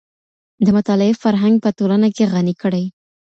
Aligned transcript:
د 0.65 0.67
مطالعې 0.77 1.13
فرهنګ 1.23 1.55
په 1.63 1.69
ټولنه 1.77 2.07
کي 2.15 2.23
غني 2.33 2.53
کړئ. 2.61 2.85